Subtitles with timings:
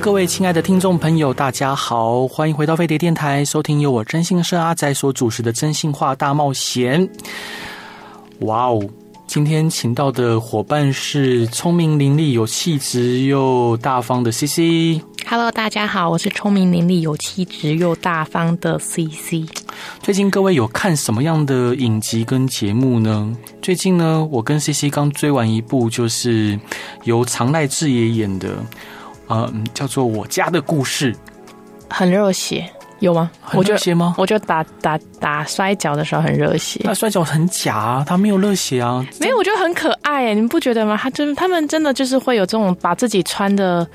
[0.00, 7.06] 各位亲爱的听众朋友，大家好，欢迎回到飞碟电台，收听由我真心社阿仔所主持的《真心话大冒险》。
[8.46, 8.82] 哇哦，
[9.26, 15.02] 今天请到的伙伴是聪明伶俐、有气质又大方的 CC。
[15.26, 19.46] Hello，大家好，我是聪明伶俐、有气质又大方的 CC。
[20.02, 23.36] 最近各位有看什么样的影集跟节目呢？
[23.60, 26.58] 最近呢，我跟 CC 刚追完一部，就是
[27.04, 28.56] 由常濑智也演的。
[29.30, 31.14] 嗯，叫做我家的故事，
[31.88, 33.30] 很热血，有吗？
[33.40, 34.14] 很热血吗？
[34.18, 40.98] 我就打打打摔跤的时候很热血，那摔跤很假啊，他没有热血啊，没有，我觉得很可爱，你们不觉得吗？
[41.00, 43.86] 他真，他们真的就是会有这种把自己穿的。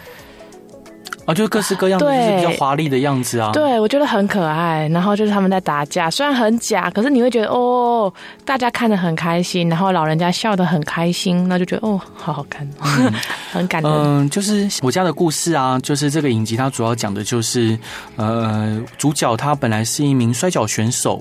[1.25, 3.51] 啊，就是各式各样的，就是比较华丽的样子啊。
[3.51, 4.87] 对，我觉得很可爱。
[4.89, 8.13] 然后就是他们在打架，虽然很假，可是你会觉得哦，
[8.45, 13.11] 大家看得很开心，然后老人家笑得很开心，那就觉得哦，好好看，嗯、
[13.51, 13.91] 很感动。
[13.91, 17.75] 嗯，就是我家的故事啊，就是这个影集，它主要讲的就是，
[18.17, 21.19] 呃，主角他本来是一名摔跤选手，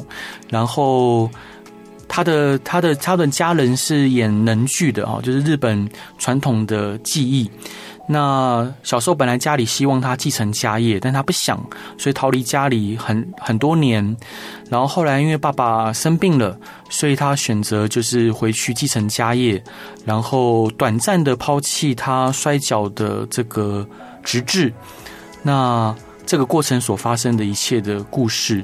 [0.51, 1.31] 然后
[2.07, 5.89] 他的他的他的家人是演能剧的哦，就是日本
[6.19, 7.51] 传统的技艺。
[8.07, 11.59] 那小时候本来家里希望他继承家业，但他不想，
[11.97, 14.15] 所以逃离家里很很多年。
[14.69, 16.55] 然后后来因为爸爸生病了，
[16.91, 19.63] 所以他选择就是回去继承家业，
[20.05, 23.87] 然后短暂的抛弃他摔跤的这个
[24.23, 24.71] 职志。
[25.43, 25.95] 那
[26.27, 28.63] 这个过程所发生的一切的故事，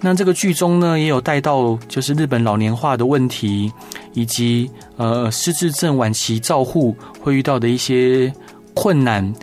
[0.00, 3.72] 那这个剧中呢也有带到就是日本老年化的问题，
[4.12, 8.32] 以及呃失智症晚期照护会遇到的一些。
[8.76, 9.34] 困难，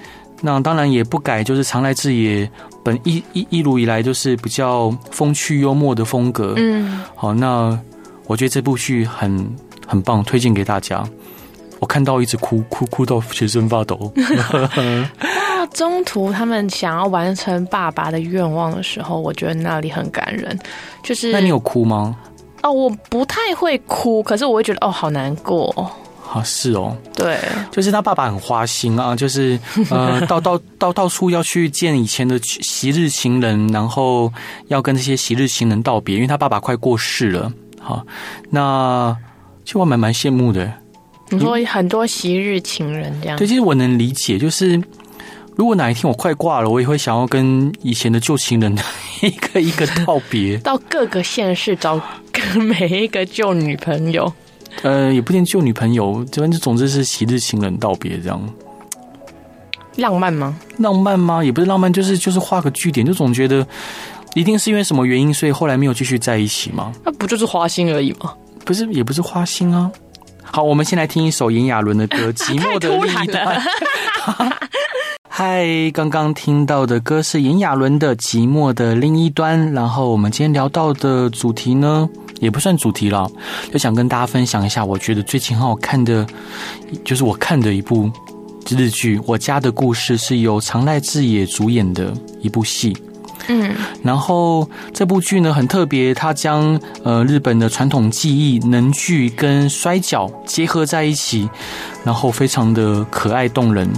[0.42, 2.48] 那当然也不改，就是常来自也
[2.84, 6.54] 本一一一路以来就是比较风趣幽默的风格。
[6.58, 7.78] 嗯，好，那
[8.28, 9.56] 我觉得这部剧很
[9.88, 11.04] 很棒，推荐给大家。
[11.80, 14.14] 我看到一直哭哭哭到全身发抖。
[14.16, 20.58] 那中途他们想要完成爸爸的愿望的时候，我觉得那里很感人。
[21.02, 22.16] 就是，那你有哭吗？
[22.62, 25.92] 哦，我不太会哭，可是我会觉得哦，好难过。
[26.32, 27.38] 啊，是哦，对，
[27.72, 34.32] 就是他爸爸很花心啊，就是呃， 到到到到处要去见以前的昔日情人，然后
[34.68, 37.52] 要跟这些昔日情人道别，因为他爸爸快过世了。
[37.80, 38.04] 好，
[38.50, 39.16] 那
[39.66, 40.74] 其实我蛮蛮羡慕的。
[41.30, 43.38] 你说很多昔日情人这样？
[43.38, 44.82] 对，其实我能理解，就是
[45.56, 48.76] 如果哪一天我快挂了，我也会想要跟以前的旧情人
[49.22, 52.02] 一个一个道别，到各个县市找
[52.56, 54.32] 每一个旧女朋友。
[54.82, 58.42] 呃，也不一定旧女朋友，这反正总之是昔日情人道别这样。
[59.98, 60.56] 浪漫吗？
[60.78, 61.44] 浪漫吗？
[61.44, 63.66] 也不是浪漫，就是就是画个句点，就总觉得
[64.34, 66.92] 一定是因为什么原因，所以后来没有继续在一起吗？
[67.06, 68.34] 那不就是花心而已吗？
[68.66, 69.92] 不是，也不是花心啊。
[70.56, 73.60] 好，我们先来听一首炎亚纶的歌《寂寞的另一端》。
[75.28, 82.08] 嗨，刚刚听到的歌是炎亚纶的《寂寞的另一端》，然后我们今天聊到的主题呢？
[82.40, 83.28] 也不算主题了，
[83.72, 86.24] 就想跟大家分享一下，我觉得最近很好看的，
[87.04, 88.12] 就是我看的一部
[88.70, 92.96] 日剧《我家的故事》，是由长濑智也主演的一部戏。
[93.48, 101.50] 嗯，然后这部剧呢很特别，它将呃日本的传统技艺能剧跟摔角结合在一起，
[102.06, 103.90] 然后非常的可爱动人。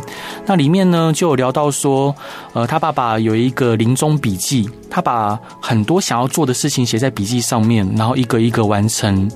[0.45, 2.15] 那里面呢就有聊到说，
[2.53, 9.29] 呃，他爸爸有一个临终笔记，他把很多想要做的事情写在笔记上面，然后一个一个完成。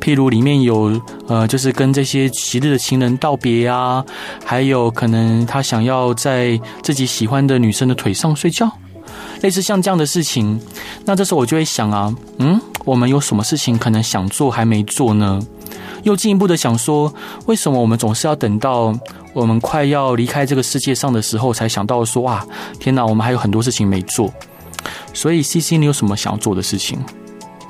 [0.00, 4.04] 譬如里面有呃，就是跟这些昔日的情人道别啊，
[4.44, 8.70] 还有可能他想要在自己喜欢的女生的腿上睡觉。
[9.42, 10.60] 类似像这样的事情，
[11.04, 15.40] 那这时候我就会想啊，嗯，我们有什么事情可能想做还没做呢？
[16.02, 17.12] 又进一步的想说，
[17.46, 18.94] 为什么我们总是要等到
[19.32, 22.46] 我们快要离开这个世界上的时候，才想到说，哇，
[22.78, 24.32] 天哪，我们还有很多事情没做。
[25.12, 26.98] 所以，CC，你有什么想要做的事情？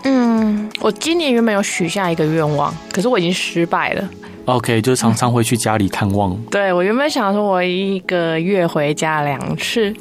[0.04, 4.08] 嗯，我今年原本有许下一个愿望，可是我已经失败了。
[4.46, 6.36] OK，就常常会去家里探望。
[6.50, 9.94] 对，我原本想说，我一个月回家两次。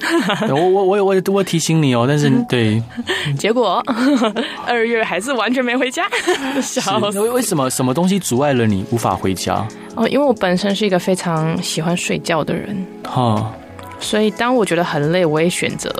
[0.50, 2.81] 我我我我我提醒你哦，但是对，
[3.38, 3.83] 结果
[4.68, 6.07] 二月还是完全没回家。
[6.62, 7.19] 笑死！
[7.19, 9.68] 为为什么什么东西阻碍了你无法回家？
[9.95, 12.86] 哦，因为我本身是一个非常喜欢睡觉的人。
[13.03, 13.51] 哈，
[14.00, 15.91] 所以当我觉得很累，我也选择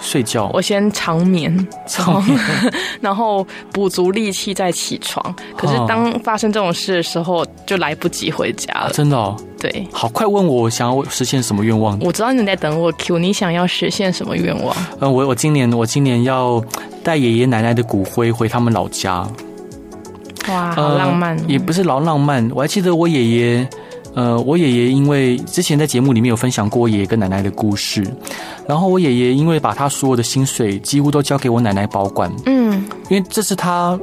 [0.00, 1.54] 睡觉，我先长眠，
[1.86, 2.38] 长眠，
[3.00, 5.34] 然后补足力气再起床。
[5.56, 8.90] 可是当发生这种事的时候，就来不及回家了。
[8.92, 11.98] 真的哦，对，好，快问我我想要实现什么愿望？
[12.00, 14.74] 我知道你在等我 Q，你想要实现什么愿望？
[15.00, 16.64] 嗯，我我今年我今年要
[17.04, 19.26] 带爷爷奶奶的骨灰回他们老家。
[20.48, 21.38] 哇，好浪漫！
[21.46, 23.68] 也不是老浪漫，我还记得我爷爷。
[24.14, 28.04] 呃，我爷爷因为之前在节目里面有分享过爷爷跟奶奶的故事，
[28.66, 33.98] 然后我爷爷因为把他所有的薪水几乎都交给我奶奶保管，嗯，因为这是他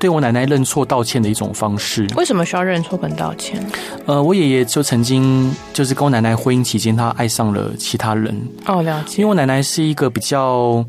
[0.00, 2.08] 对我奶奶认错道歉的一种方式。
[2.16, 3.64] 为什么需要认错跟道歉？
[4.06, 8.36] 呃，我爷爷就曾经就是跟我奶奶婚姻期间，他爱上了其他人。
[8.66, 9.22] 哦，了解。
[9.22, 10.84] 因为我奶奶是一个比较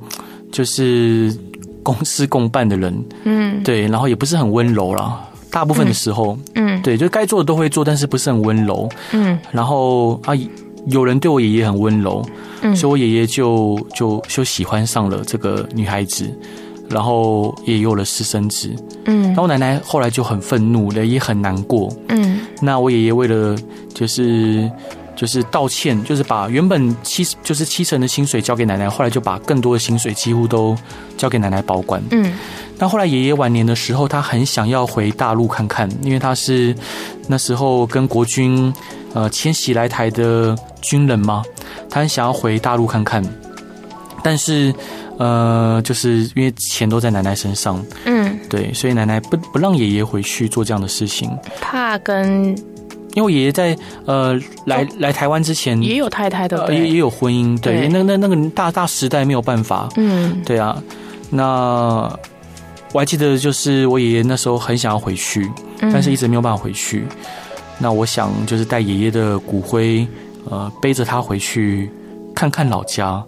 [0.51, 1.31] 就是
[1.83, 5.21] 公事公办的人，嗯，对，然后也不是很温柔啦。
[5.53, 9.37] 大部分的时候，嗯，对，就该做的都会做，但是不是很温柔，嗯。
[9.51, 10.33] 然后啊，
[10.87, 12.25] 有人对我爷爷很温柔，
[12.63, 16.27] 嗯，所以我爷爷就就就喜欢上了这个女孩子，
[16.89, 19.21] 然后也有了私生子，嗯。
[19.27, 22.39] 然后我奶奶后来就很愤怒了，也很难过，嗯。
[22.59, 23.55] 那我爷爷为了
[23.93, 24.67] 就是
[25.23, 30.77] 就是道歉，就是把原本七就是七成的薪水交给奶奶，后来就把更多的薪水几乎都
[31.15, 32.33] 交给奶奶保管，嗯。
[32.77, 36.75] 那后来爷爷晚年的时候，他很想要回大陆看看，因为他是
[37.29, 38.73] 那时候跟国军
[39.13, 41.41] 呃迁徙来台的军人嘛，
[41.89, 43.23] 他很想要回大陆看看，
[44.21, 44.75] 但是
[45.17, 51.31] 呃，就是因为钱都在奶奶身上，嗯，对，所以奶奶不不让爷爷回去做这样的事情，
[51.61, 52.53] 怕跟，
[53.13, 60.81] 因为我爷爷在呃来来台湾之前也有太太的，也也有婚姻，对，那那那个大大时代没有办法，嗯，对啊，
[61.29, 62.11] 那。
[62.93, 65.49] 我还记得，就是我爷爷那时候很想要回去，
[65.79, 67.07] 但是一直没有办法回去。
[67.09, 67.17] 嗯、
[67.79, 70.07] 那我想就是带爷爷的骨灰，
[70.47, 71.89] 呃，背着他回去
[72.35, 73.19] 看看老家，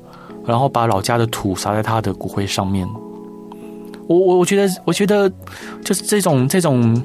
[0.46, 2.88] 然后把老家的土撒在他的骨灰上面。
[4.06, 5.28] 我我我觉得，我觉得
[5.84, 7.04] 就是这种这种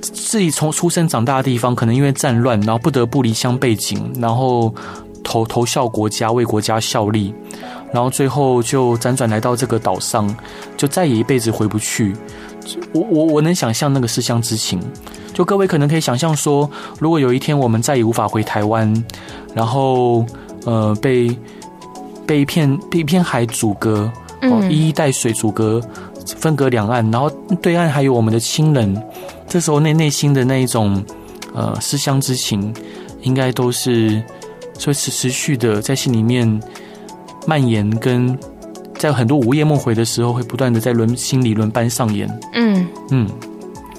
[0.00, 4.74] 自己从出生长大的地方，可能因为战乱，然后不得不离乡背井，然后
[5.22, 7.34] 投投效国家，为国家效力。
[7.92, 10.34] 然后最后就辗转来到这个岛上，
[10.76, 12.14] 就再也一辈子回不去。
[12.92, 14.78] 我我我能想象那个思乡之情。
[15.32, 16.68] 就各位可能可以想象说，
[16.98, 18.92] 如果有一天我们再也无法回台湾，
[19.54, 20.26] 然后
[20.66, 21.34] 呃被
[22.26, 24.10] 被一片被一片海阻隔，
[24.42, 25.80] 哦，一衣带水阻隔，
[26.36, 27.30] 分隔两岸，然后
[27.62, 29.02] 对岸还有我们的亲人，
[29.48, 31.02] 这时候内内心的那一种
[31.54, 32.72] 呃思乡之情，
[33.22, 34.22] 应该都是
[34.84, 36.60] 会持持续的在心里面。
[37.46, 38.38] 蔓延跟
[38.98, 42.28] 在很多午夜梦回的时候，会不断的在轮心里轮班上演。
[42.52, 43.26] 嗯嗯，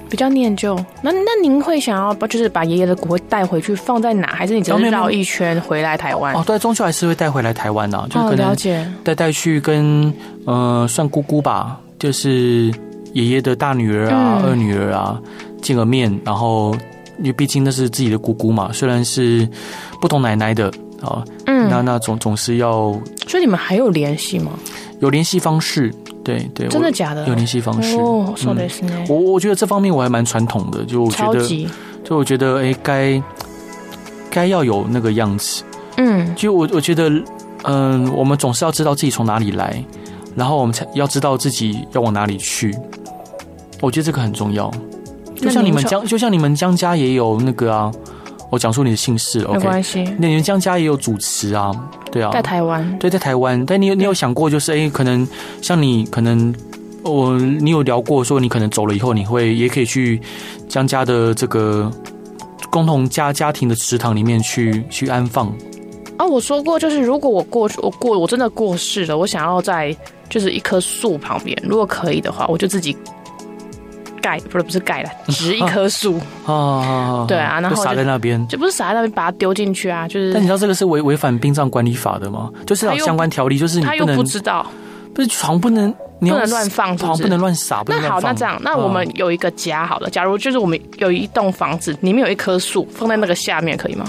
[0.08, 0.76] 比较念旧。
[1.02, 4.28] 那那您会想要把就是把爷爷的骨灰带回去放在哪？
[4.28, 6.32] 还是你只要绕一圈回来台湾？
[6.36, 8.54] 哦，对，终究还是会带回来台湾的，就可能
[9.02, 10.14] 带带去跟
[10.44, 12.72] 呃算姑姑吧，就是
[13.12, 15.20] 爷爷的大女儿啊、嗯、二女儿啊
[15.62, 16.74] 见个面，然后
[17.18, 19.48] 因为毕竟那是自己的姑姑嘛，虽然是
[20.00, 20.72] 不同奶奶的。
[21.00, 22.92] 啊，嗯，那那总总是要，
[23.26, 24.52] 所以你们还有联系吗？
[24.98, 25.90] 有联系方式，
[26.22, 27.26] 对对，真的假的？
[27.26, 31.40] 有联系方式哦，说的是我我觉得这方面我还蛮传统的，就我觉得，
[32.04, 33.22] 就我觉得，哎，该
[34.30, 35.62] 该要有那个样子，
[35.96, 37.10] 嗯，就我我觉得，
[37.62, 39.82] 嗯，我们总是要知道自己从哪里来，
[40.36, 42.76] 然后我们才要知道自己要往哪里去，
[43.80, 44.70] 我觉得这个很重要。
[45.36, 47.90] 就像你们江，就像你们江家也有那个啊。
[48.52, 49.60] 我讲述你的姓氏，OK？
[49.60, 50.02] 没关系。
[50.18, 51.70] 那你们江家也有主持啊，
[52.10, 53.64] 对啊，在台湾，对，在台湾。
[53.64, 55.24] 但你有你有想过，就是哎，可能
[55.62, 56.52] 像你，可能
[57.04, 60.20] 我你有聊过，说你可能走了以后，你会也可以去
[60.68, 61.88] 江家的这个
[62.70, 65.46] 共同家家庭的祠堂里面去去安放。
[66.16, 69.96] 啊，我说过，就是如果我过去，我过我真的过世了，我想要在
[70.28, 72.96] 就是一棵树旁边，如果可以的话，我就自己。
[74.20, 80.32] 盖不是不是盖了，植一棵树 哦，对啊，然后撒在那边，就不是撒在那边，把它丢进去啊，就是。
[80.32, 82.50] 但你知道这个是违违反殡葬管理法的吗？
[82.66, 84.66] 就是相关条例，就是你不能，他又不知道，
[85.14, 87.82] 不是床不能，不能乱放，床不能乱撒。
[87.86, 94.04] 那好，那这样，那我们有一个家好了，假如就是我们有一栋房子，里面有一棵树，放在那个下面可以吗？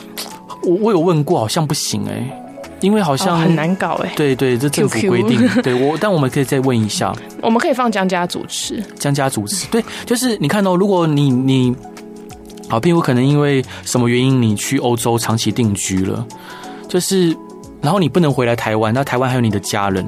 [0.63, 2.40] 我我有问过，好像不行哎。
[2.81, 7.13] 因为好像、哦、很难搞哎，对对，这政府规定， 对我，但我们可以再问一下。
[7.41, 11.75] 我们可以放江家主持，江家主持，对，就是你看到、哦，如果你你，
[12.67, 16.25] 好，并不可能因为什么原因你去欧洲长期定居了，
[16.87, 17.35] 就是，
[17.81, 20.05] 然后你不能回来台湾，那台湾还有你的家人，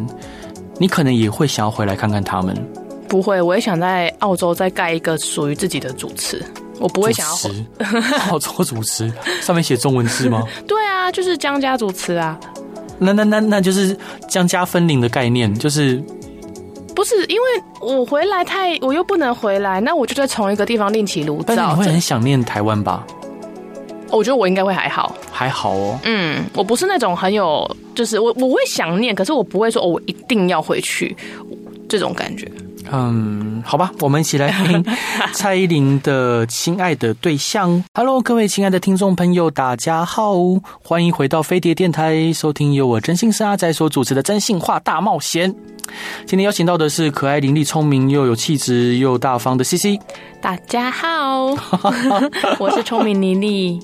[0.79, 2.55] 你可能也会想要回来看看他们。
[3.07, 6.43] 不会，我也想在澳洲再盖一个属于自己的主持，
[6.79, 7.33] 我不会想要
[8.31, 10.43] 澳洲主持，上面写中文字吗？
[10.67, 12.39] 对啊，就是江家主持啊。
[12.99, 13.97] 那那那那就是
[14.29, 16.01] 将家分离的概念，就是
[16.95, 17.43] 不是因为
[17.81, 21.55] 我回来太，我又不能回来，那我就在同一个地方另起炉灶。
[21.55, 23.05] 但是你会很想念台湾吧？
[24.11, 25.99] 我觉得我应该会还好，还好哦。
[26.03, 31.17] 嗯，我不是那种很有，就是我我会想念，可是我不会说哦，我一定要回去
[31.89, 32.47] 这种感觉。
[32.91, 34.83] 嗯，好吧，我们一起来听
[35.33, 37.71] 蔡依林的《亲爱的对象》。
[37.93, 40.35] Hello，各位亲爱的听众朋友，大家好，
[40.83, 45.51] 欢迎回到飞碟电台，收听由我真心是阿仔所主持的《真心话大冒险》。
[46.25, 49.99] 今天邀请到的是可爱、伶俐、聪明又有气质又大方的 CC。
[50.41, 51.45] 大家好，
[52.59, 53.81] 我是聪明伶俐。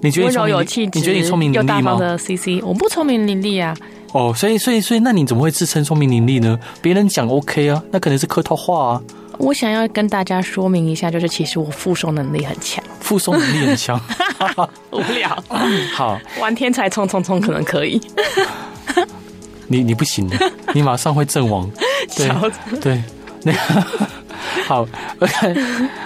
[0.00, 0.98] 你觉得温柔有气质？
[0.98, 1.74] 你觉得你聪明伶俐吗？
[1.76, 3.74] 又大方的 CC，我不聪明伶俐啊。
[4.14, 6.56] 哦，所以所以所以，那你怎么会自称聪明伶俐呢？
[6.80, 9.02] 别人讲 OK 啊，那可能是客套话啊。
[9.38, 14.00] 我想要跟大家说明一下，就是其实我复诵能力很强，复诵能力很强，
[14.92, 15.36] 无聊。
[15.92, 18.00] 好，玩天才冲冲冲可能可以，
[19.66, 21.68] 你你不行的，你马上会阵亡。
[22.16, 22.30] 对
[22.80, 23.02] 对，
[23.42, 23.58] 那个
[24.64, 24.86] 好，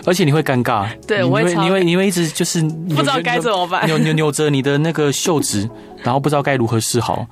[0.06, 5.68] 而且你会尴尬，对，我会你会你会你会一直就是不知道该怎么办，扭扭扭着你的那个袖子，
[6.02, 7.26] 然后不知道该如何是好。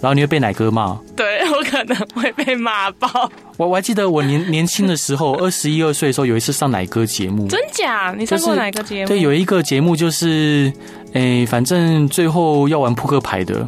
[0.00, 3.08] 然后你会被奶哥骂，对，我可能会被骂爆。
[3.56, 8.14] 我我还记得我年年轻的时候， 二十一二岁的时候，有一次上奶哥节目，真假？
[8.16, 9.08] 你上过哪个节目？
[9.08, 10.70] 对，有一个节目就是，
[11.14, 13.66] 诶，反正最后要玩扑克牌的，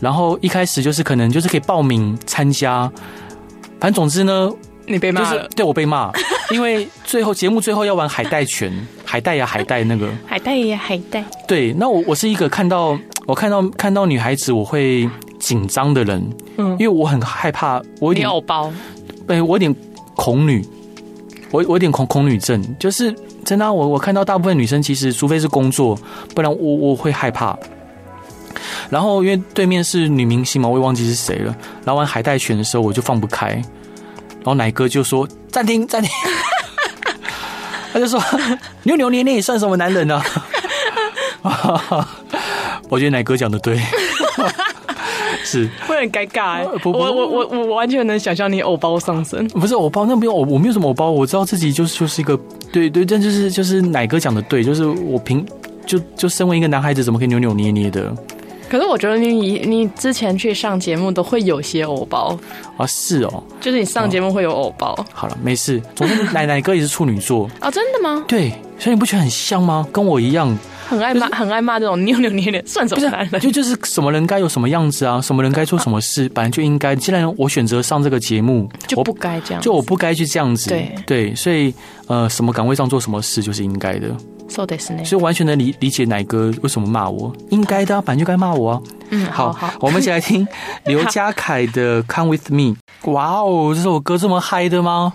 [0.00, 2.90] 然后一开始就是可能就是可以报名参加，
[3.80, 4.52] 反正总之呢，
[4.86, 6.12] 你被骂了，就是、对我被骂，
[6.52, 8.70] 因为最后节目最后要玩海带拳，
[9.06, 11.24] 海带呀海带那个，海带呀海带。
[11.48, 15.08] 对，那我我是一个看到我看到看到女孩子我会。
[15.42, 16.24] 紧张的人，
[16.56, 18.72] 嗯，因为我很害怕，我有点偶包，
[19.26, 19.74] 对，我有点
[20.14, 20.64] 恐女，
[21.50, 23.12] 我我有点恐恐女症，就是
[23.44, 25.98] 真的，我我看到大部分女生其实，除非是工作，
[26.32, 27.58] 不然我我会害怕。
[28.88, 31.52] 然后因为对面是女明星嘛，我也忘记是谁了。
[31.84, 36.10] 然后玩海带拳的时候，我就放不开，然后奶哥就说暂停暂停，
[37.92, 38.22] 他就说
[38.84, 40.22] 扭扭捏捏也算什么男人呢？
[42.88, 43.80] 我觉得奶哥讲的对。
[45.52, 52.38] 是会很尴尬哎，我我我我完全能想象你偶包上身，不是偶包，那不用我我没有什么偶包，我知道自己就是就是一个
[52.72, 55.44] 对对，但就是就是奶哥讲的对，就是我平
[55.84, 58.14] 就就身为一个男孩子，怎么可以扭扭捏捏的？
[58.68, 62.34] 可是我觉得你你之前去上节目都会有些偶包
[62.78, 64.94] 啊，是哦，就是你上节目会有偶包。
[64.94, 68.24] 哦、好了，没事，总之奶 奶哥也是处女座啊、哦，真的吗？
[68.26, 69.86] 对，所以你不觉得很像吗？
[69.92, 70.56] 跟我一样。
[70.92, 73.40] 很爱骂，很爱骂这种扭扭捏捏，算什么男人？
[73.40, 76.94] 就 就是什么人该有什么样子啊，什么人该做什么事，本来就应该。
[76.94, 80.68] 既然我选择上这个节目，就不该这样，就我不该去这样子。
[80.68, 81.74] 对对，所以
[82.06, 84.08] 呃，什么岗位上做什么事就是应该的。
[84.48, 88.82] So this 所以完全能理理解奶哥为什么骂我，应该的，啊本来就该骂我啊。
[89.08, 90.46] 嗯，好好，我们一起来听
[90.84, 92.76] 刘家凯的《Come With Me》。
[93.10, 95.14] 哇哦，这首歌这么嗨的吗？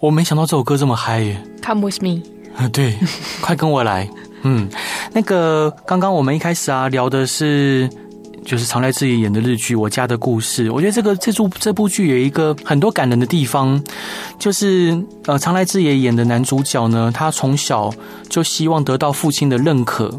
[0.00, 1.42] 我没想到这首歌这么嗨耶。
[1.62, 2.22] Come With Me。
[2.72, 2.94] 对，
[3.42, 4.08] 快跟我来。
[4.44, 4.68] 嗯，
[5.12, 7.88] 那个刚刚我们一开始啊聊的是，
[8.44, 10.68] 就是常来智也演的日剧《我家的故事》。
[10.72, 13.82] 我觉得这个这部这部剧有一个很多感人的地方，
[14.38, 17.90] 就是呃常来智也演的男主角呢，他从小
[18.28, 20.10] 就希望得到父亲的认可，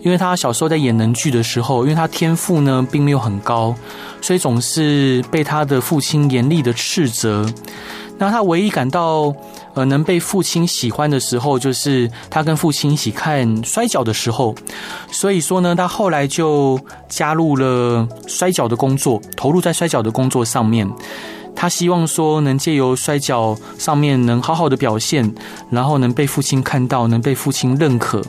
[0.00, 3.74] 因为他小时候在演能剧的时候，因为他天赋呢并没有很高，
[4.22, 7.46] 所以总是被他的父亲严厉的斥责。
[8.18, 9.34] 那他唯一感到
[9.74, 14.54] 呃能被父亲喜欢的时候，就是他跟父亲一起看摔跤的时候。
[15.10, 20.90] 所以说呢，他后来就加入了摔跤的工作，投入在摔跤的工作上面。
[21.56, 25.34] 他希望说能借由摔角上面能好好的表现，
[25.70, 28.22] 然后能被父亲看到，能被父亲认可。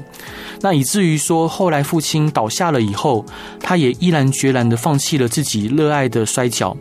[0.61, 3.23] 那以至于说后来父亲倒下了以后，
[3.59, 6.75] 他也毅然决然的放弃了自己热爱的摔角。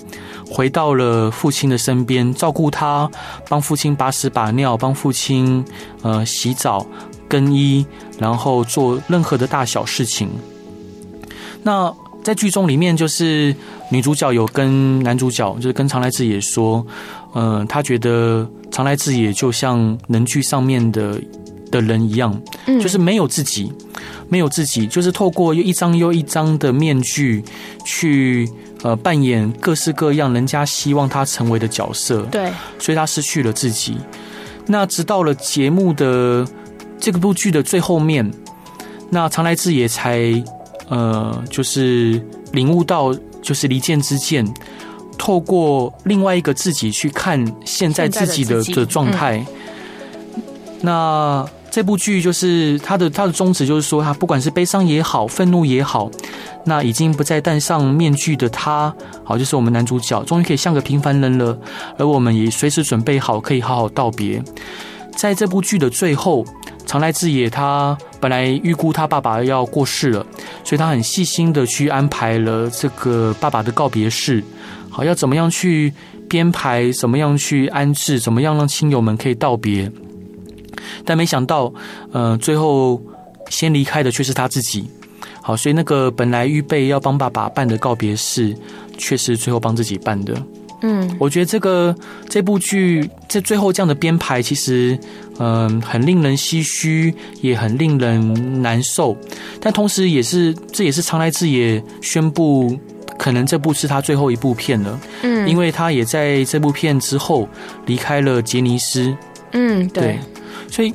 [0.48, 3.10] 回到了父亲的身边，照顾他，
[3.48, 5.64] 帮父亲把屎把尿，帮父亲
[6.02, 6.86] 呃洗澡、
[7.28, 7.84] 更衣，
[8.18, 10.30] 然后做任何的大小事情。
[11.64, 11.92] 那
[12.26, 13.54] 在剧中里面，就是
[13.88, 16.84] 女主角有跟男主角，就是跟常来智也说，
[17.36, 21.20] 嗯、呃，她觉得常来智也就像能剧上面的
[21.70, 22.36] 的人一样，
[22.80, 23.72] 就是没有自己，
[24.28, 27.44] 没有自己，就是透过一张又一张的面具
[27.84, 28.50] 去。
[28.82, 33.96] 呃，扮演各式各样人家希望他成为的角色，对，所以他失去了自己。
[34.66, 36.46] 那直到了节目的
[37.00, 38.30] 这个部剧的最后面，
[39.10, 40.30] 那常来智也才
[40.88, 42.20] 呃，就是
[42.52, 43.12] 领悟到，
[43.42, 44.46] 就是离间之剑，
[45.18, 49.44] 透过另外一个自己去看现在自己的的状态。
[50.36, 50.42] 嗯、
[50.82, 56.10] 那这部剧就是它的它的宗旨，就是说他不管是悲伤也好，愤怒也好，
[56.64, 61.58] 那已经不再戴上面具的他，好，就是我们男主角，终于可以像个平凡人了。
[61.98, 64.42] 而我们也随时准备好，可以好好道别。
[65.14, 66.44] 在这部剧的最后，
[66.86, 70.24] 常濑智也他本来预估他爸爸要过世了，
[70.64, 74.42] 所以他很细心的去安排了这个爸爸的告别式。
[74.88, 75.92] 好，要怎么样去
[76.28, 79.90] 编排，怎么样去安置，怎么样让亲友们可以道别。
[81.04, 81.72] 但没想到，
[82.12, 83.02] 呃，最后
[83.50, 84.88] 先离开的却是他自己。
[85.42, 88.56] 好，所以那个本来预备要帮爸爸办的告别式，
[88.96, 90.34] 却是最后帮自己办的。
[90.82, 91.94] 嗯，我觉得这个
[92.28, 94.98] 这部剧在最后这样的编排，其实
[95.38, 99.16] 嗯、呃、很令人唏嘘，也很令人难受。
[99.60, 102.78] 但同时，也是这也是长来智也宣布，
[103.18, 105.00] 可能这部是他最后一部片了。
[105.22, 107.48] 嗯，因为他也在这部片之后
[107.86, 109.16] 离开了杰尼斯。
[109.52, 110.02] 嗯，对。
[110.02, 110.18] 对
[110.70, 110.92] 所以，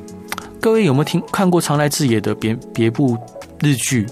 [0.60, 3.16] 各位有没有听看过长来智也的别别部
[3.60, 4.06] 日剧？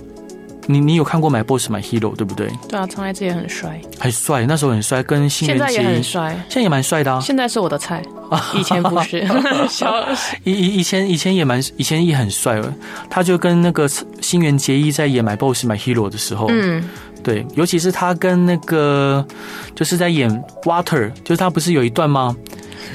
[0.67, 2.49] 你你有看过《My Boss My Hero》对不对？
[2.69, 7.21] 对啊，长濑智也很帅，很帅，那时候很帅，跟新垣结衣现在也很帅，现在也蛮帅的啊。
[7.21, 8.02] 现在是我的菜，
[8.55, 9.21] 以前不是。
[10.45, 12.73] 以以以前以前也蛮以前也很帅了，
[13.09, 13.88] 他就跟那个
[14.21, 16.88] 新垣结衣在演《My Boss My Hero》的时候，嗯，
[17.23, 19.26] 对，尤其是他跟那个
[19.75, 20.31] 就是在演
[20.62, 22.37] Water，就是他不是有一段吗？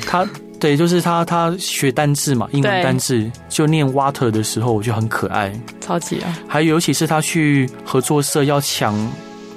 [0.07, 0.25] 他。
[0.59, 6.39] 对，就是他，他学单字嘛，英文单字就念 water 的时候，我就很可爱，超级啊！
[6.47, 8.95] 还有，尤其是他去合作社要抢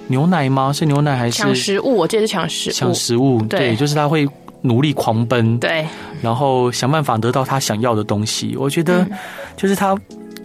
[0.09, 0.73] 牛奶吗？
[0.73, 1.97] 是牛奶还是抢食物？
[1.97, 2.73] 我记得是抢食物。
[2.73, 4.29] 抢食物，对，对，就是他会
[4.63, 5.87] 努力狂奔，对，
[6.21, 8.57] 然后想办法得到他想要的东西。
[8.57, 9.07] 我觉得，
[9.57, 9.97] 就是他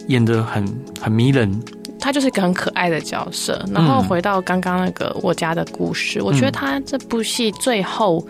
[0.06, 0.64] 演的很
[1.00, 1.52] 很迷人，
[1.98, 3.62] 他就是一个很可爱的角色。
[3.72, 8.24] 然后回到刚刚那个我家的故事，嗯、我觉得他这部戏最后。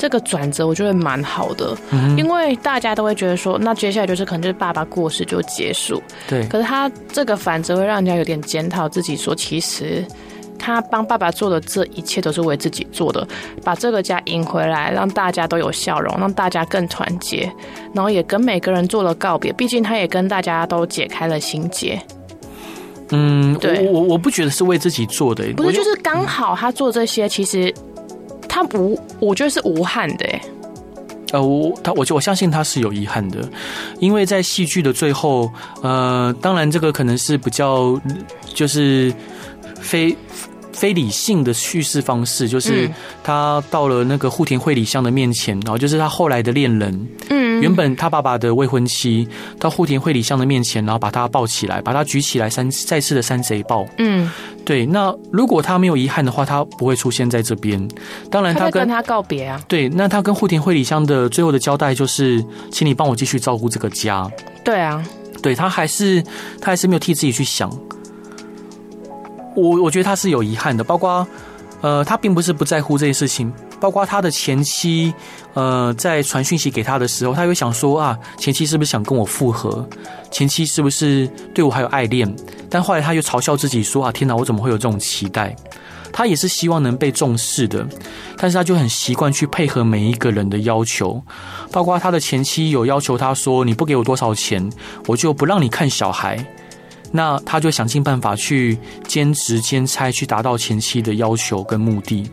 [0.00, 6.42] 这个转折我觉得蛮好的，嗯，因为大家都会觉得说，那接下来就是可能就是爸爸过世就结束，对。
[6.46, 10.02] 可是他这个反折会让人家有点检讨自己，说其实
[10.58, 13.28] 他帮爸爸做的这一切都是为自己做的，
[13.62, 17.52] 把这个家赢回来，让大家都有笑容，让大家更团结，
[17.92, 19.52] 然后也跟每个人做了告别。
[19.52, 22.00] 毕竟他也跟大家都解开了心结。
[23.10, 27.70] 嗯，对，我我不觉得是为自己做的，不是，就是刚好他做这些，其实。
[28.62, 30.40] 他无，我觉得是无憾的，哎。
[31.32, 33.48] 呃，我他，我我相信他是有遗憾的，
[34.00, 35.48] 因为在戏剧的最后，
[35.80, 38.00] 呃，当然这个可能是比较，
[38.52, 39.14] 就是
[39.80, 40.16] 非
[40.72, 42.90] 非理性的叙事方式，就是
[43.22, 49.28] 他到了那个户田惠里香的面前，然后就是他后来的恋人，嗯，原本他爸爸的未婚妻，
[49.60, 54.28] 到户田惠里香的面前，然后把他抱起来，把他举起来，三再次的三贼抱，嗯。
[54.64, 57.88] 对，那如果他没有遗憾的话，他不会出现在这边。
[58.30, 59.60] 当然，他跟，他跟他告别啊。
[59.66, 64.30] 对，那他跟户田惠里香的最后的交代就是，请你帮我继续照顾这个家。
[64.64, 65.02] 对啊，
[65.42, 66.22] 对，他还是
[66.60, 67.70] 他还是没有替自己去想。
[69.56, 71.26] 我我觉得他是有遗憾的，包括
[71.80, 73.52] 呃，他并不是不在乎这些事情。
[73.80, 75.12] 包括他的前妻，
[75.54, 79.88] 呃，在传讯息给他的时候，他又想说啊，前妻是不是想跟我复合？
[80.30, 82.32] 前妻是不是对我还有爱恋？
[82.68, 85.56] 但后来他又嘲笑自己说啊，天哪，我怎么会有这种期待？
[86.12, 87.86] 他也是希望能被重视的，
[88.36, 91.22] 但是他就很习惯去配合每一个人的要求。
[91.70, 94.68] 包括他的前妻有要求他说，你不给我多少钱，
[95.06, 96.44] 我就不让你看小孩。
[97.12, 102.28] 那他就想尽办法去兼职兼差，去达到前妻的要求跟目的。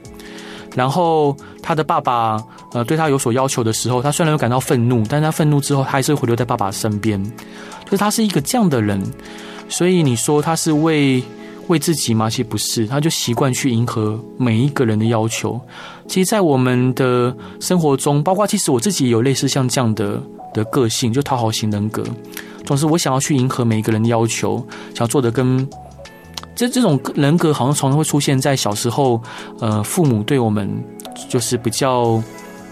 [0.77, 2.39] 然后他的爸爸
[2.71, 7.21] 呃对他有所要求的时候，他虽然有感到愤怒，但他愤怒之后，他还是会留在爸爸身边。
[7.85, 9.01] 就是他是一个这样的人，
[9.67, 11.23] 所以你说他是为
[11.67, 12.29] 为自己吗？
[12.29, 15.59] 其实不是，他就习惯去迎合每一个人的要求。
[16.07, 20.21] 其实，在我们的生活中，包括其实我自己有类似像这样的
[20.53, 22.03] 的个性，就讨好型人格，
[22.65, 24.63] 总是我想要去迎合每一个人的要求，
[24.93, 25.67] 想做的跟。
[26.57, 29.21] 这这种人格好像常常会出现在小时候，
[29.59, 30.67] 呃，父母对我们
[31.29, 32.21] 就是比较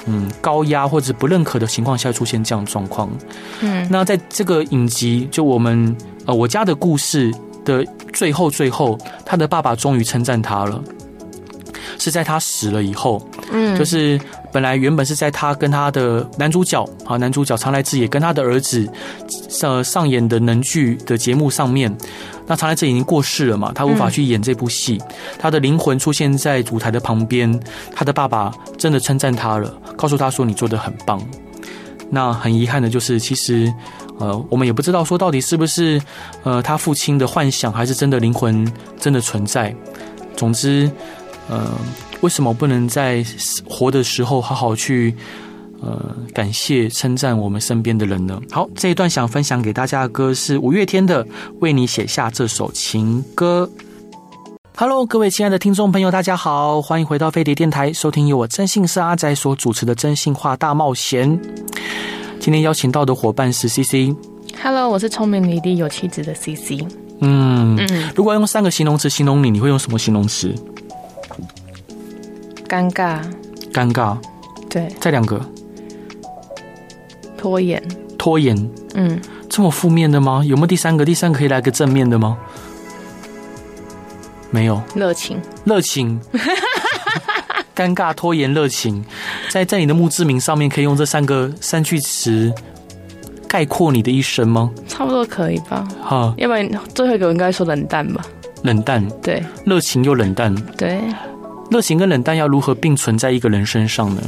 [0.08, 3.08] 嗯高压或者不认可的情况下出现这样的状况。
[3.62, 5.96] 嗯，那在这个影集就我们
[6.26, 7.32] 呃我家的故事
[7.64, 10.84] 的最后最后，他的爸爸终于称赞他了，
[12.00, 13.22] 是在他死了以后。
[13.52, 14.20] 嗯，就是
[14.52, 18.90] 本来原本是在他跟他的男主角啊，男主角长濑智也跟他的儿子
[19.48, 21.96] 上上演的能剧的节目上面。
[22.48, 27.60] 那常来这已经过世了嘛，他无法去演这部戏，嗯、他的灵魂出现在舞台的旁边，
[27.96, 31.22] 他的爸爸真的称赞他了，告诉他说，你做的很棒。
[32.10, 33.74] 那很遗憾的就是，其实
[34.20, 36.00] 呃，我们也不知道说到底是不是
[36.44, 39.76] 呃他父亲的幻想，还是真的灵魂真的存在。
[40.38, 40.90] 总之，
[41.50, 41.72] 呃，
[42.22, 43.26] 为什么不能在
[43.68, 45.16] 活的时候好好去
[45.86, 48.42] 呃感谢称赞我们身边的人呢？
[48.50, 51.24] 好，这一段想分享给大家的歌是五月天的
[51.60, 53.70] 《为你写下这首情歌》。
[54.76, 61.30] Hello，各位亲爱的听众朋友，大家好，欢迎回到飞碟电台，收听由我真心是阿仔所主持的《真心话大冒险》。
[62.40, 64.14] 今天邀请到的伙伴是 CC。
[64.62, 66.84] Hello，我是聪明伶俐有气质的 CC。
[67.20, 70.54] 嗯嗯，如果要用三个形容词形容你，你会用什么形容词？
[72.68, 73.22] 尴尬。
[73.72, 74.18] 尴尬。
[74.70, 74.90] 对。
[75.00, 75.40] 再两个。
[77.46, 77.80] 拖延。
[78.18, 78.58] 拖延。
[78.96, 79.22] 嗯。
[79.48, 80.42] 这么负面的吗？
[80.44, 81.06] 有没有第三个？
[81.06, 82.36] 第三个可以来个正面的吗？
[84.50, 84.82] 没有。
[84.96, 85.40] 热情。
[85.64, 86.20] 热情。
[87.76, 89.06] 尴尬、拖延、热情，
[89.52, 92.52] 在在你的墓志铭上面可以用这三个三句词
[93.48, 94.72] 概括你的一生吗？
[94.88, 95.88] 差不多可以吧。
[96.02, 98.26] 好，要不然最后一个我应该说冷淡吧。
[98.64, 101.00] 冷淡，对，热情又冷淡，对，
[101.70, 104.22] 热情跟冷淡要如何并存在一个人身上呢？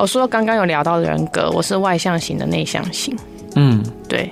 [0.00, 3.14] 嗯，我说刚刚有聊到人格，我是外向型的内向型。
[3.54, 4.30] 嗯，对。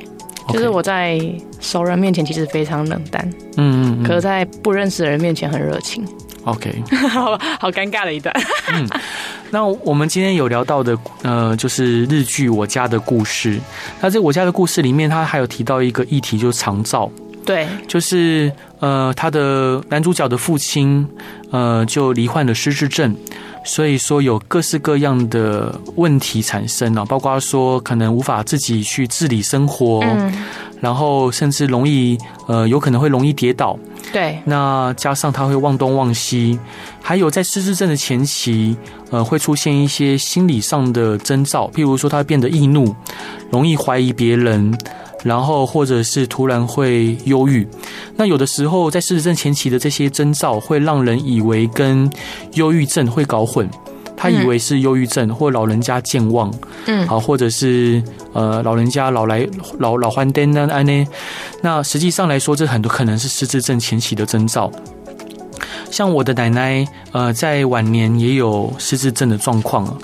[0.51, 1.21] 就是我在
[1.61, 3.23] 熟人面前其实非常冷淡，
[3.59, 6.03] 嗯嗯，可是在不认识的人面前很热情。
[6.45, 6.75] OK，
[7.11, 8.35] 好好尴尬的一段。
[8.73, 8.89] 嗯，
[9.51, 13.57] 那我们今天有聊到的，呃，就是日剧《我家的故事》。
[14.01, 17.11] 那这《我家的故事》里面，他还有提到一个议题，就是长照。
[17.49, 21.09] 对，就是呃，他的男主角的父亲，
[21.51, 23.17] 呃，就罹患了失智症。
[23.65, 30.33] 所以说有各式各样的问题产生啊，包括说可能无法自己去自理生活，嗯，
[30.81, 33.79] 然后甚至容易呃有可能会容易跌倒，
[34.13, 36.59] 对，那加上他会忘东忘西，
[37.03, 38.77] 还有在失智症的前期，
[39.11, 42.95] 呃会出现一些心理上的征兆，譬如说他变得易怒，
[43.51, 44.77] 容易怀疑别人。
[45.25, 47.67] 然后，或者是突然会忧郁，
[48.15, 52.09] 那有的时候在失智症前期的这些征兆，会让人以为跟
[52.53, 53.69] 忧郁症会搞混，
[54.17, 56.55] 他以为是忧郁症或老人家健忘，
[56.87, 58.01] 嗯，好，或者是
[58.33, 59.45] 呃老人家老来
[59.81, 61.05] 老老患癫呢安呢，
[61.63, 64.71] 那实际上来说，这很多可能是失智症前期的征兆。
[65.91, 69.97] 像我的奶奶，呃，在晚年也有失智症的状况，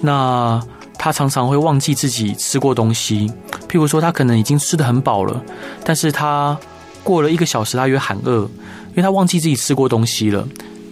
[0.00, 0.60] 那。
[1.02, 3.26] 她常常会忘记自己吃过东西，
[3.66, 5.42] 譬如说她可能已经吃的很饱了，
[5.82, 6.54] 但是她
[7.02, 10.46] 过了一个小时，她又喊饿，因为她忘记自己吃过东西了，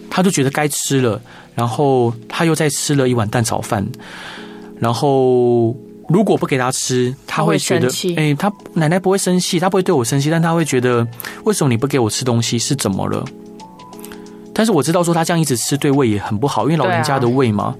[0.09, 1.21] 她就觉得该吃了，
[1.53, 3.87] 然后她又再吃了一碗蛋炒饭，
[4.79, 11.07] 然后如果不给他吃，他会觉得，哎，他奶奶不会生气，他不会对我生气，但他会觉得，
[11.43, 12.57] 为什么你不给我吃东西？
[12.57, 13.23] 是怎么了？
[14.59, 17.63] 但是我知道说他这样一直吃对胃也很不好，因为老人家的胃嘛。
[17.63, 17.75] 啊、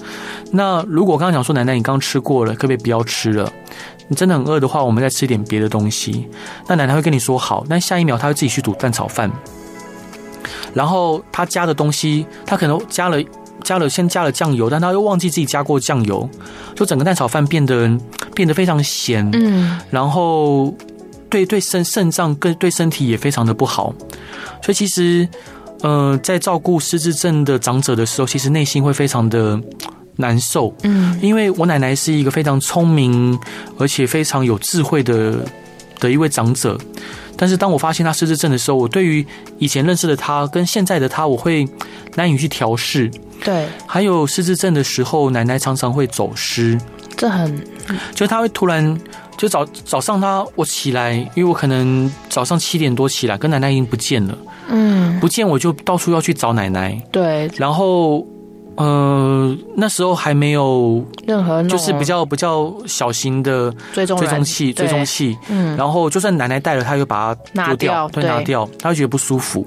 [0.53, 3.51] 那如果我刚刚讲说奶奶你刚吃过了，可不可以不要吃了？
[4.07, 6.25] 你真的很饿的话，我们再吃一点别的东西。
[6.67, 9.29] 那奶奶会跟你说好，但下一秒她会自己去煮蛋炒饭，
[10.73, 13.21] 然后她加的东西，她可能加了
[13.61, 16.29] 加了先加了酱油，但他又忘记自己加过酱油，
[16.75, 17.91] 就整个蛋炒饭变得
[18.33, 20.73] 变得非常咸，嗯，然后
[21.29, 23.93] 对对肾肾脏跟对身体也非常的不好，
[24.63, 25.27] 所以其实。
[25.81, 29.59] 呃，在照顾失智症的长者的时候，其实内心会非常的
[30.17, 30.73] 难受。
[30.83, 33.39] 嗯，因为我奶奶是一个非常聪明
[33.77, 35.45] 而且非常有智慧的
[35.99, 36.77] 的一位长者，
[37.37, 39.25] 但是当我发现她失智症的时候，我对于
[39.57, 41.65] 以前认识的她跟现在的她，我会
[42.15, 43.09] 难以去调试。
[43.41, 46.77] 对，还有失智症的时候，奶奶常常会走失，
[47.15, 47.57] 这很，
[48.13, 48.99] 就是她会突然
[49.37, 54.37] 就早早上她我起来，因为我可能早上七点多起来，跟奶奶已经不见了。
[54.69, 57.01] 嗯，不见我就到处要去找奶奶。
[57.11, 58.25] 对，然后，
[58.75, 65.37] 呃，那时候还没有任何，就是比较比较小型的追踪追踪器，追踪器。
[65.49, 69.65] 嗯，然后就算奶奶带了，他就把它丢掉，对，拿掉，他会觉得不舒服。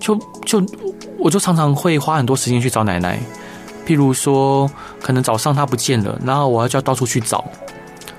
[0.00, 0.60] 就就，
[1.18, 3.18] 我就常常会花很多时间去找奶奶。
[3.86, 7.44] 譬如说，可能早上他不见了，然后我要就要到处去找，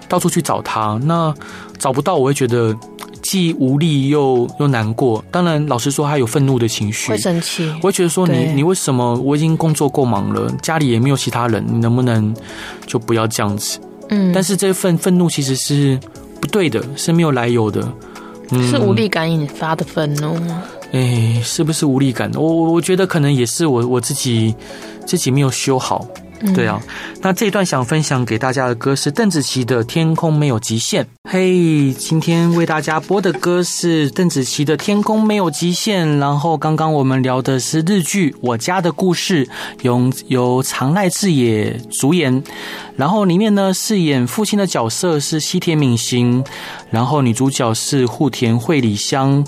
[0.08, 1.00] 到处去找他。
[1.04, 1.34] 那
[1.80, 2.76] 找不到，我会觉得。
[3.26, 7.68] 既无力又又难过，当然，老实说，他有愤怒的情绪，会生气。
[7.82, 9.16] 我会觉得说你，你你为什么？
[9.16, 12.32] 我已经工作够忙了，家里也没有其他人，你能不能
[12.86, 13.80] 就不要这样子？
[14.10, 14.32] 嗯。
[14.32, 16.00] 但是这份愤怒其实是
[16.40, 17.92] 不对的，是没有来由的，
[18.52, 20.62] 嗯、是无力感引发的愤怒吗。
[20.92, 22.30] 哎，是不是无力感？
[22.36, 24.54] 我我我觉得可能也是我我自己
[25.04, 26.06] 自己没有修好。
[26.54, 26.82] 对啊，
[27.22, 31.04] 那这一段想分享给大家的歌是邓紫棋的《天空没有极限》。
[31.30, 36.08] 嘿，今天为大家播的歌是邓紫棋的《天空没有极限》。
[36.20, 39.46] 然后刚刚我们聊的是日剧《我家的故事》，
[39.82, 42.44] 由由长濑智也主演。
[42.96, 46.44] 然后里面呢，饰演父亲的角色是西田敏行，
[46.92, 49.44] 然后女主角是户田惠里香。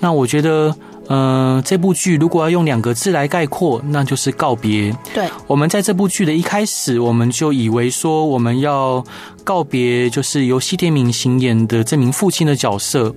[0.00, 0.76] 那我觉得。
[1.08, 4.94] 嗯、呃，这部剧如果要用两个字来概括，那就是告别。
[5.14, 9.04] 对，我们在这部剧的一开始，我们就以为说我们要
[9.42, 13.14] 告别，就是由西田敏行演的这名父亲的角色。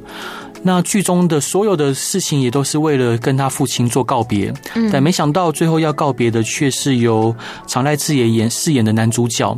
[0.63, 9.57] 那剧中的所有的事情也都是为了跟他父亲做告别，嗯，但没想到最后要告别的却是由长濑智也演饰演的男主角。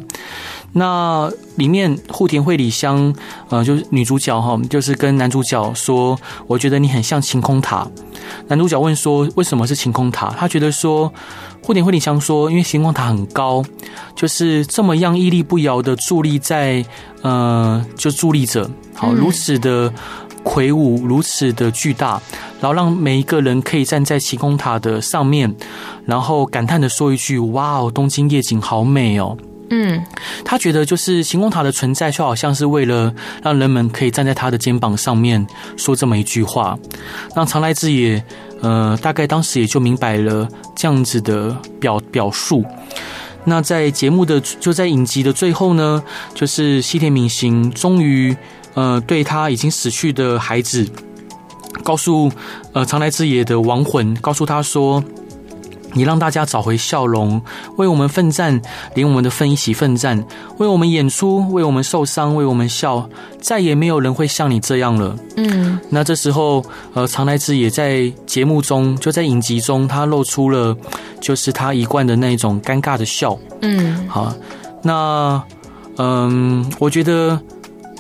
[0.73, 3.13] 那里面户田惠里香，
[3.49, 7.87] 呃，就是女主角哈，就是跟男主角说，我觉得你很像晴空塔。
[8.47, 10.33] 男主角问说，为什么是晴空塔？
[10.37, 11.13] 他觉得说，
[11.61, 13.63] 户田惠里香说，因为晴空塔很高，
[14.15, 16.83] 就是这么样屹立不摇的伫立在，
[17.21, 19.93] 呃，就伫立着，好，如此的
[20.43, 22.19] 魁梧，如此的巨大，
[22.59, 25.53] 然后让每一个人可以站在晴空塔的上面，
[26.05, 29.37] 然后感叹的说一句：哇哦，东京夜景好美哦。
[29.75, 30.05] 嗯，
[30.45, 35.43] 他觉得就是晴空塔的存在，就好像是为了让人们可以站在他的肩膀上面
[35.75, 36.77] 说这么一句话，
[37.35, 38.23] 让长濑智也，
[38.61, 42.63] 呃，大概当时也就明白了这样子的表表述。
[43.45, 46.03] 那在节目的就在影集的最后呢，
[46.35, 48.35] 就是西田敏行终于，
[48.75, 50.87] 呃，对他已经死去的孩子，
[51.83, 52.31] 告诉
[52.73, 55.03] 呃长濑智也的亡魂，告诉他说。
[55.93, 57.41] 你让大家找回笑容，
[57.77, 58.59] 为我们奋战，
[58.95, 60.23] 连我们的份一起奋战，
[60.57, 63.07] 为我们演出，为我们受伤，为我们笑，
[63.39, 65.15] 再也没有人会像你这样了。
[65.37, 70.75] 嗯，那这时候，呃，长濑智也在节目中，就在影集中，他露出了
[71.21, 73.37] 就是他一贯的那种尴尬的笑。
[73.61, 74.33] 嗯，好，
[74.81, 75.41] 那
[75.97, 77.39] 嗯，我觉得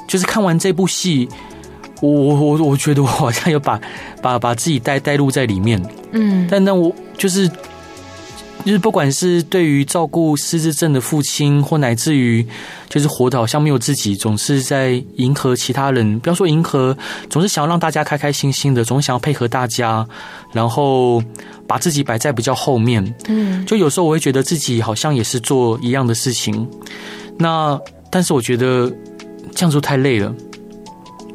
[0.07, 1.29] 就是看完这部戏，
[2.01, 3.79] 我我我我觉得我好像有把
[4.21, 5.79] 把把自己带带入在里面。
[6.11, 7.49] 嗯，但那我就是。
[8.65, 12.45] 就是不管是对于照顾失智症的父亲，或乃至于
[12.87, 16.17] 就是活得好像没有自己，总是在迎合其他人。
[16.19, 16.97] 不要说迎合，
[17.29, 20.07] 总是想要让大家开开心心的，总是想要配合大家，
[20.53, 21.21] 然后
[21.67, 23.13] 把自己摆在比较后面。
[23.27, 26.65] 嗯，就有时候我会觉得自己好像也是做一样的事情。
[27.37, 27.77] 那
[28.09, 28.89] 但是我觉得
[29.53, 30.33] 这样做太累了。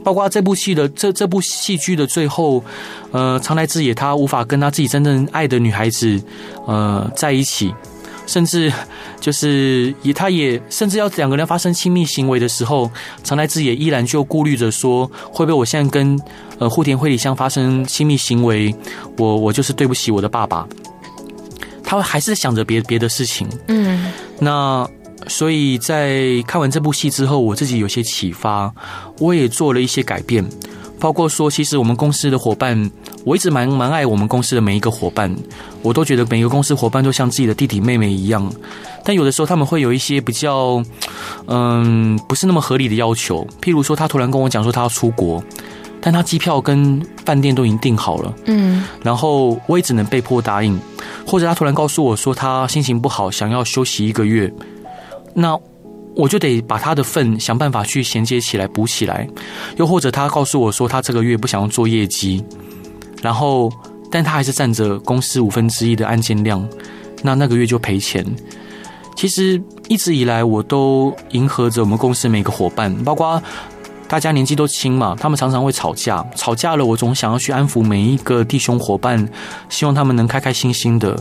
[0.05, 2.65] 包括这部戏的这这部戏剧的最后，
[3.11, 6.21] 呃，长来之也他无法跟他自己真正爱的女孩子，
[6.67, 7.75] 呃，在一起，
[8.27, 8.73] 甚至
[9.21, 12.91] 就是也他也甚至要两个人发生亲密行为的时候，
[13.23, 16.19] 长来之也依然就顾虑着说，会不会我现在跟
[16.59, 18.75] 呃户田惠里香发生亲密行为，
[19.17, 20.67] 我我就是对不起我的爸爸，
[21.83, 24.89] 他还是想着别别的事情，嗯，那。
[25.29, 28.73] 所以在看完这部戏之后，我自己有些启发，
[29.19, 30.45] 我也做了一些改变，
[30.99, 32.91] 包括说，其实我们公司的伙伴，
[33.25, 35.33] 我一直蛮蛮爱我们公司的每一个伙伴，
[35.83, 38.51] 我都觉得每个公司伙伴都像自己的弟弟妹妹一样，
[39.05, 40.83] 但有的时候他们会有一些比较，
[41.47, 45.45] 嗯，不是那么合理的要求，譬如说，他突然跟我讲说他要出国，
[46.01, 50.79] 但他机票跟饭店都已经订好了，嗯，然后我也只能被迫答应，
[51.27, 54.53] 或者他突然告诉我说他心情不好，想要休息一个月。
[55.35, 55.59] 那
[56.17, 59.29] 我就得把他的份想办法去衔接起来补起来，
[59.77, 62.45] 又或者他告诉我说他这个月不想要做业绩，
[63.23, 63.71] 然后
[64.11, 66.69] 但他还是占着公司五分之一的案件量，
[67.23, 68.27] 那那个月就赔钱。
[69.15, 73.41] 其实一直以来我都迎合着我们公司每个伙伴，包括
[74.09, 79.29] 大家年纪都轻嘛，他们常常会吵架，吵架了我总想要去安抚每一个弟兄伙伴，
[79.69, 81.17] 希望他们能开开心心的，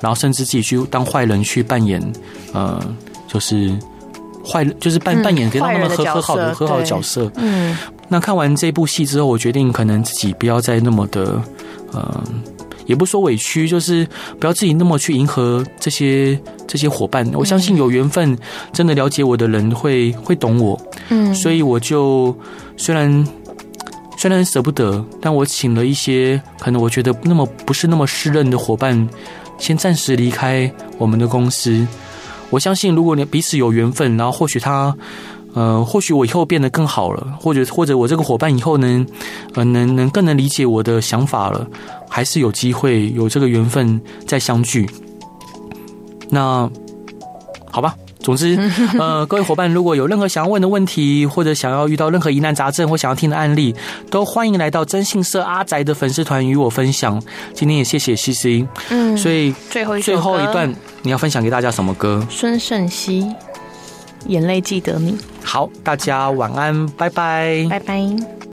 [0.00, 2.00] 然后甚至自己去当坏人去扮演，
[2.54, 2.82] 呃。
[3.28, 3.70] 就是
[4.44, 7.30] 坏，就是扮扮演给让他们和和好的和好的角色。
[7.36, 7.76] 嗯，
[8.08, 11.40] 那看完这部戏之后，我决定可能自己不要再那么的，
[11.92, 12.24] 呃，
[12.86, 14.08] 也不说委屈，就是
[14.40, 17.30] 不要自己那么去迎合这些这些伙伴。
[17.34, 18.36] 我相信有缘分，
[18.72, 20.80] 真的了解我的人会会懂我。
[21.10, 22.34] 嗯，所以我就
[22.78, 23.26] 虽然
[24.16, 29.06] 虽然舍不得，但我请了一些可能我觉得那么不是那么适任的伙伴，
[29.58, 31.86] 先暂时离开我们的公司。
[32.50, 34.96] 我相信，如果你彼此有缘分，然后或许他，
[35.54, 39.06] 呃，或许我以后变得更好了，或者或者我这个伙伴以后能，
[39.54, 41.66] 呃，能能更能理解我的想法了，
[42.08, 44.88] 还是有机会有这个缘分再相聚。
[46.30, 46.70] 那
[47.70, 47.94] 好吧。
[48.28, 48.60] 总之，
[48.98, 53.74] 呃，各位伙伴，如果有任何想要问的问题，或者想要遇到任何疑难杂症，或想要听的案例，
[54.10, 57.18] 都欢迎来到征信社阿宅的粉丝团与我分享。
[57.54, 62.22] 今天也谢谢 CC，嗯，所以最后一最后一段你要分享给大家什么歌？
[62.28, 63.26] 孙盛熙，
[64.26, 65.16] 眼泪记得你。
[65.42, 68.38] 好，大家晚安，拜拜，拜拜。